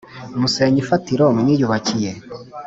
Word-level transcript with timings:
musenya 0.39 0.77
imfatiro 0.81 1.25
mwiyubakiye 1.39 2.11